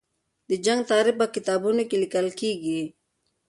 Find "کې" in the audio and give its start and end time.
1.89-1.97